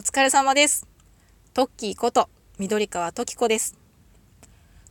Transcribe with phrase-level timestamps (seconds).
[0.00, 0.88] お疲れ様です。
[1.52, 3.76] トッキーこと緑川トキコです。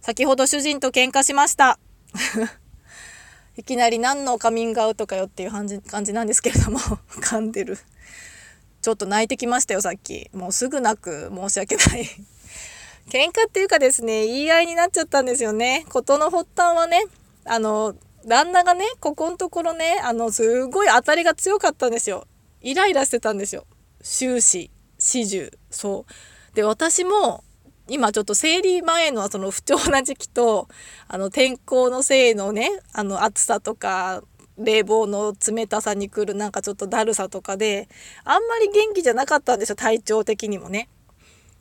[0.02, 1.80] 先ほど主人と喧嘩しました。
[3.58, 6.78] いきなり何のカミングアウトかよっていう感じ感じなんですけれども
[7.22, 7.80] 噛んでる。
[8.84, 10.30] ちょっと泣いてきましたよさっき。
[10.32, 12.08] もうすぐ泣く申し訳ない。
[13.10, 15.88] 喧嘩っていうかですね言い合いになっちゃったんですよね。
[15.90, 17.04] 事の発端はね
[17.46, 17.96] あの
[18.28, 22.28] 旦那がねここのところねあのすごい当たりが強かったんですよ。
[22.62, 23.66] イライラしてたんですよ。
[24.04, 24.70] 終始
[25.00, 26.06] 始終そ
[26.52, 27.44] うで私も
[27.88, 30.68] 今ちょっと生理前のその不調な時期と
[31.08, 34.22] あの天候のせいのねあの暑さとか
[34.58, 37.88] 冷房の冷たさに来るなんかちょっとだるさとかで
[38.26, 40.90] あんまり元気じゃなかったんですよ体調的にもね。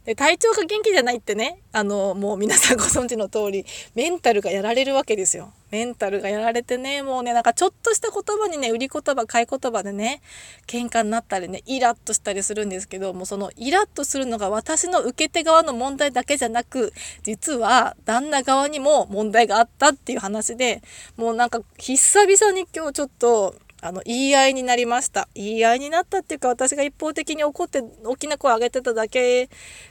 [0.08, 5.52] で体調が元気じゃないってねあのもう皆さんご存知の通りメンタルがやられるわけですよ。
[5.70, 10.22] メンタルがやられてねもうねなんかちょっとした言葉にね売り言葉買い言葉でね
[10.66, 20.80] 喧嘩になったりねイラッとしたりするんですけどもうそのイラッとするのが私の受け手側の問題だけじゃなく実は旦那側にも問題があったっていう話で
[21.18, 25.28] もうなんか久々に今日ちょっとあの言い合いになりました。
[25.34, 29.48] 言い合いになったっていうか私が一方的に怒って大きな声を上げてただけ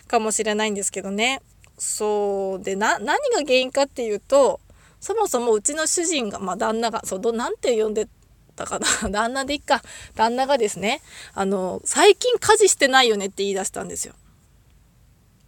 [0.07, 1.41] かもしれないんですけどね。
[1.77, 3.13] そうで何が
[3.45, 4.59] 原因かっていうと
[4.99, 8.07] そもそもうちの主人がまあ旦那がそうどなんて呼んで
[8.55, 8.87] たかな。
[9.09, 9.81] 旦那でいっか。
[10.15, 11.01] 旦那がですね
[11.33, 14.15] あの最近家事してないよねって言い出したんですよ。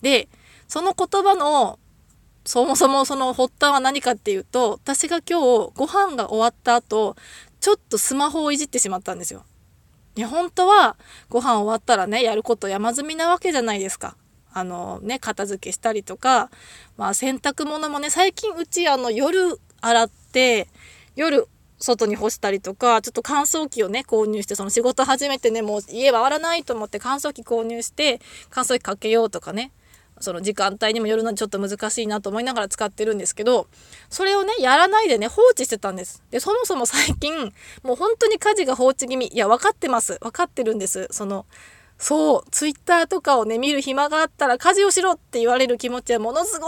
[0.02, 0.30] で
[0.70, 1.78] その言葉の
[2.46, 7.16] そもそもその発端は何かっていうと私が今日ご飯が終わった後
[7.60, 9.46] ちょっとスマホをいじってしまったんですよ。
[10.16, 10.98] いや本当は
[11.30, 14.18] ご飯終わったらねやること山積みなわけじゃないですか。
[14.52, 16.50] あのね片付けしたりとか、
[16.98, 20.68] まあ、洗濯物もね最近うちあの夜洗って
[21.16, 29.72] 夜外に干したりとかちょっと乾燥機をね購入してその仕事始めてねもう家は終わらないと思って乾燥機購入して乾燥機かけようとかね
[30.20, 33.68] その時間帯にもよるのにちょっと難しいなと思いながら使ってるんですけど
[34.10, 36.24] それをねやらないでね放置してたんです。
[36.32, 39.28] でそもそも最近もう本当に家事が放置気味。
[39.28, 40.18] いや分かってます。
[40.22, 41.08] 分かってるんです。
[41.12, 41.46] その
[41.98, 46.68] そうツイッターとかをね見る暇があったら家事をしろって言われる気持ちはものすご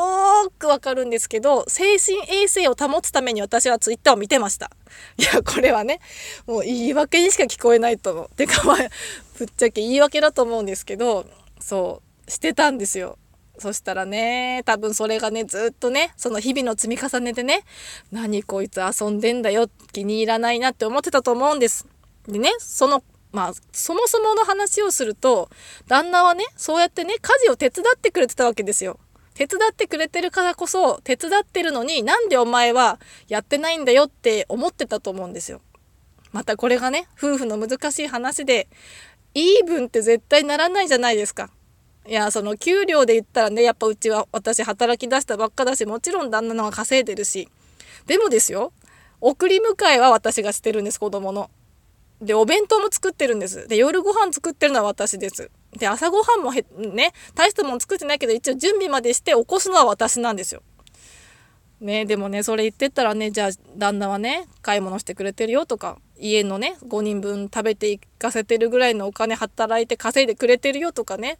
[0.50, 4.72] くわかるんですけど精神衛生を保つために私はツイッターを見てました。
[5.18, 6.02] いやこれはね
[6.47, 8.30] もう言い訳にしか聞こえないと思う。
[8.36, 8.78] てかまあ
[9.40, 11.26] ぶっちゃけ言い訳だと思うんですけど
[11.62, 13.18] そうしてたんですよ。
[13.58, 17.64] そしたらね多分それがねずっとねその日々の積み重ねでね
[18.12, 21.88] 何こいつ遊んでんだよ気に入らないなって思ってたと思うんです。
[22.28, 25.50] でねそのまあそもそもの話をすると
[25.88, 29.00] 旦那はねそうやってね家事を手伝ってくれてたわけですよ。
[29.34, 35.62] 手伝ってくれてるからこそ手伝ってるのになんでお前はやってないんだよって思ってたと思うんですよ。
[36.32, 38.68] またこれがね夫婦の難しい話で
[39.34, 41.50] イーブンって絶対ならないじゃないですか。
[42.08, 47.48] いやその給料で言ったらねやっぱうちは私働き出したばっかだしもちろん旦那の方が稼いでるし
[48.08, 48.74] でもですよ
[49.20, 51.52] 送り迎えは私がしてるんです子供の。
[52.22, 60.62] でお弁当も作ってるんですで夜ご飯作ってるのは私ですで朝ごはんもね大したもん作ってないけど一応準備までして起こすのは私なんですよ。
[61.80, 71.40] ねでもねそれ言ってたらねじゃあ旦那はね買い物してくれてるよとか家のね5人分食べていかせてるぐらいのお金働いて稼いでくれてるよとかね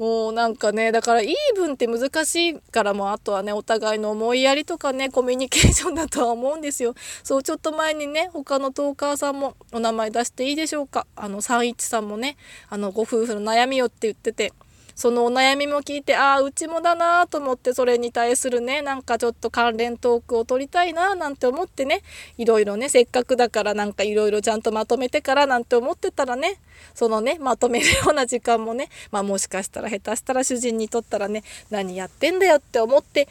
[0.00, 6.94] もうなんかねだからイーブンって難しいからもあとはねお互いの思いやりとかねコミュニケーションだとは思うんですよ。
[7.22, 11.06] そうちょっと前にね他のトーカーさんもお名前出していいでしょうか。
[11.16, 12.38] あの31さんもね
[12.70, 14.54] あのご夫婦の悩みをって言ってて。
[14.94, 22.02] そのお悩みも聞いてああうちもだなと思ってそれに対するねなんかちょっと関連トークを取りたいななんて思ってね
[22.38, 26.58] いろいろねせっかくだからなんかいろいろちゃんとまとめてからなんて思ってたらね
[26.94, 33.28] そのねまとめるような時間もねまあもしかしたら下手したら主人にとったらね何やってんだよって思って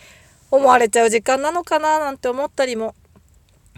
[0.51, 2.95] 思われちゃう時間なのかななんて思ったりも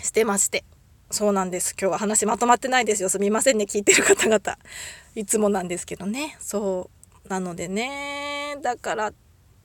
[0.01, 0.63] してまして。
[1.11, 1.75] そうなんです。
[1.79, 3.09] 今日は話まとまってないですよ。
[3.09, 3.65] すみませんね。
[3.65, 4.57] 聞いてる方々。
[5.15, 6.37] いつもなんですけどね。
[6.39, 7.00] そう。
[7.27, 9.13] なのでねだから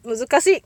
[0.04, 0.62] 難しい。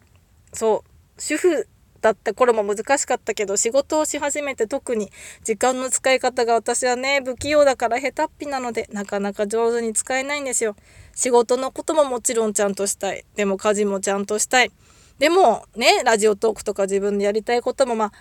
[0.53, 1.21] そう。
[1.21, 1.69] 主婦
[2.01, 5.11] だった頃も難しかったけど仕事をし始めて特に
[5.45, 10.77] 時間の使い方が私はね不器用だから下手っぴなのでなかなか上手に使えないんですよ。
[11.15, 13.25] 仕事のことももちろんちゃんとしたい。
[13.35, 14.71] でも家事もちゃんとしたい。
[15.19, 18.13] でもねラジオトークとか自分でやりたいこともまあ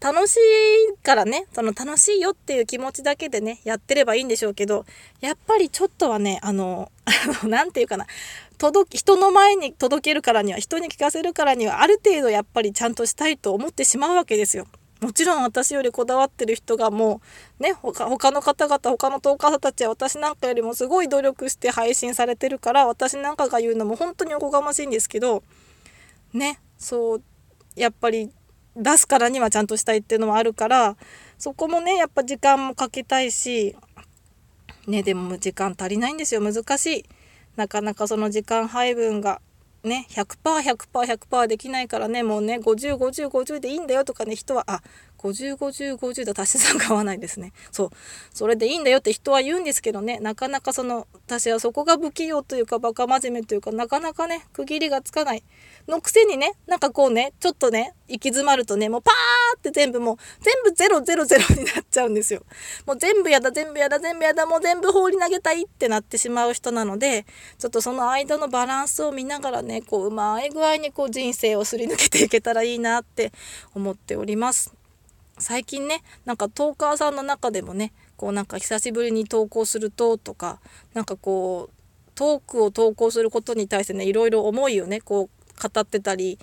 [0.00, 4.86] 楽しいからねその楽しいよっていう気持ちだけでねやってればいいんでしょうけど
[5.20, 6.90] やっぱりちょっとはねあの
[7.44, 8.06] 何て言うかな
[8.56, 14.66] 届き人の前に届けるからには人に聞かせるからにはある程度やっぱりちゃんとしたいと思ってしまうわけですよ。
[15.00, 17.22] もちろん私よりこだわってる人がも
[17.58, 25.42] うね他他の方々他のトーカーたちは私なんかよりもすごい努力して配信されてるから私なんかが言うのも本当におこがましいんですけど
[26.34, 27.22] ねそう
[27.76, 28.30] やっぱり
[28.82, 30.96] 出すからにはちゃんとしたいっていうのもあるから
[31.38, 33.76] そこもねやっぱ時間もかけたいし
[34.86, 36.40] ねでも時間足りないんですよ。
[36.40, 37.04] 難しい。
[37.56, 39.40] なかなかその時間配分が
[39.82, 44.82] ね 100%100%100% 100%できないからねもうね505050でいいんだよとかね人はあ
[45.20, 47.52] 505050だ足し算 が合わないですね。
[47.70, 47.90] そう。
[48.32, 50.18] それでいいんだよって人は言うんですけどね。
[50.20, 55.42] なかなかその私はそこが不器用というかバカ真面目というかなかなかね区切りがつかない。
[55.88, 62.42] のくせにねなんかこうねちょっとね行き詰まるとねもうパーって全部もう全部ゼロゼロゼロになっちゃうんですよ。
[62.86, 67.26] もう全部やだ全部やだ全部やだもう全部放り投げたいってなってしまう人なので
[67.58, 73.32] ちょっとその間のバランスを見ながらねこううまい具合にこう人生をすり抜けていけたらいいなって
[73.74, 74.79] 思っております。
[75.40, 80.60] 最近ねなんかトーカーさんの中でもねこうなんか久しぶりに投稿するととか
[80.94, 86.38] なんかこうトークを投稿することに対してねいろいろ思いをねこう語ってたり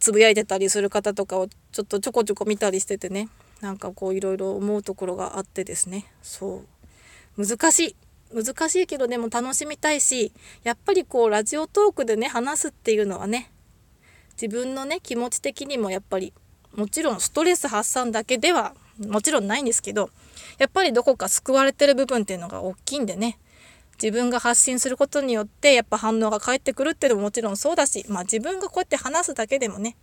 [0.00, 3.28] つぶやいてたりする方とかをちょっとちょこちょこ見たりしててね
[3.60, 6.06] なんかこういろいろ思うところがあってですね。
[6.22, 6.62] そ
[7.36, 7.46] う。
[7.46, 7.96] 難しい。
[8.32, 10.32] 難しいけどでも楽しみたいし
[10.62, 13.50] やっぱりこうラジオトークでね話すっていうのはね
[14.40, 16.34] 自分のね気持ち的にもやっぱり
[16.74, 18.74] もちろんストレス発散だけでは
[19.06, 20.10] もちろんないんですけど
[20.58, 23.38] やっぱりどこか救われてる部分っていうのが大きいんでね。
[24.00, 29.96] 自分が発信することによってやっぱ反応が返ってくるっていうのももちろんそうだし、まあ、自分がこうやって話すだけでもね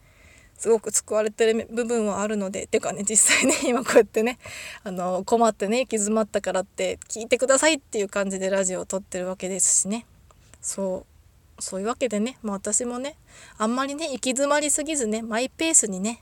[0.58, 4.38] すごく救われてる部分はあるのでてかね実際ね 今こうやってね
[4.84, 10.06] あの困ってね行き詰まったからって聞いてくださいっていう感じでラジオを撮ってるわけですしね。
[10.62, 11.06] そ
[11.60, 13.16] うそういうわけでね、まあ、私もね
[13.58, 16.22] あんまりね行き詰まりすぎずねマイペースにね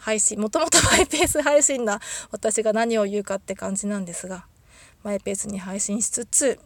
[0.00, 2.00] 配信もともと マイペース配信な
[2.32, 4.46] 私が何を言うかって感じなんですが
[5.02, 6.58] マイペースに配信しつつ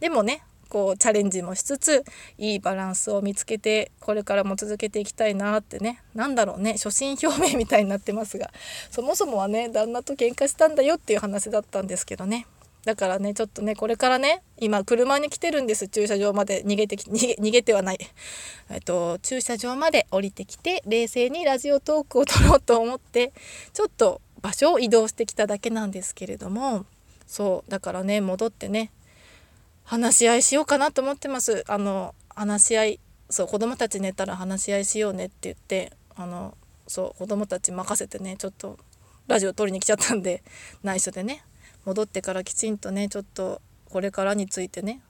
[0.00, 2.04] でもねこうチャレンジもしつつ
[2.38, 8.50] いいバランスを見つけてこれからも続けていきたいなってね何だろうね初心表明みたいになってますが
[8.90, 12.46] そもそもはね旦那と喧嘩したんだよっていう話だったんですけどね。
[12.86, 15.88] だからねちょっとねこれからね今車に来てるんです。
[15.88, 17.98] 駐車場まで逃げてき 逃げ逃げてはない。
[18.70, 23.32] えっと駐車場まで降りてきて冷静にラジオトークを撮ろうと思って
[23.74, 26.86] ちょっと場所を移動してきただけなんですけれども。
[27.26, 28.92] そうだからね戻ってね
[29.82, 31.64] 話し合いしようかなと思ってます。
[31.66, 33.00] あの話し合い
[33.30, 36.56] そう子供たち寝たら話し合いしようねって言ってあの
[36.86, 38.78] そう子供たち任せてねちょっと
[39.26, 40.44] ラジオ撮りに来ちゃったんで
[40.84, 41.42] 内緒でね。
[41.86, 45.00] 戻ってからきちんとねちょっとこれからについてね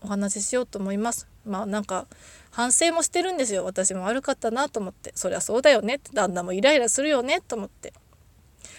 [0.00, 1.28] お話ししようと思います。
[1.44, 2.06] まあなんか
[2.50, 3.64] 反省もしてるんですよ。
[3.64, 5.12] 私も悪かったなと思って。
[5.14, 5.96] そりゃそうだよね。
[5.96, 7.40] って旦那もイライラするよね。
[7.40, 7.92] と思って。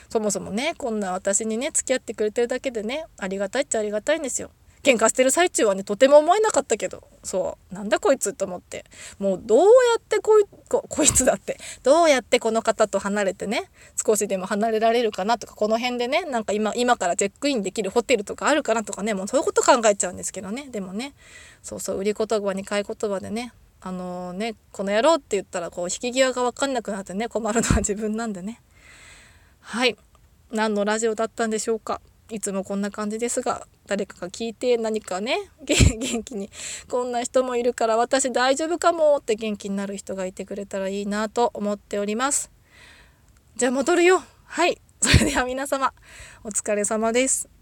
[0.09, 4.51] そもそもねこんな私にね付き合ってくれてるだけでねありがたいっちゃありがたいんですよ。
[4.85, 7.03] 喧嘩してる最中はねとても思えなかったけど。
[7.23, 7.73] そう。
[7.73, 8.85] なんだこいつと思って。
[9.17, 9.65] もうどうや
[9.97, 11.57] ってこいここいつだって。
[11.81, 20.67] どうやってこの方と離れてね少しでも離れられるかなとかこの辺でねなんか今今からチェックインできるホテルとかあるかなとかねもうそういうこと考えちゃうんですけどね。
[20.69, 21.13] でもね。
[21.63, 21.97] そうそう。
[21.97, 23.53] 売り言葉に買い言葉でね。
[23.81, 28.61] あの、ねこの野郎って言ったらこう引き際が分かんなくなってね困るのは自分なんでね。
[29.61, 29.97] はい。
[30.51, 32.01] 何のラジオだったんでしょうか。
[32.31, 36.49] いつもこんな感じですが誰かが聞いて何かね 元気に
[36.89, 42.51] こんな人もいるから私大丈夫かもって元気になる人がいてくれたらいいなと思っております。
[43.55, 44.23] じゃあ戻るよ。
[44.45, 44.81] はい。
[45.01, 45.93] それでは皆様
[46.43, 47.54] お疲れ様です。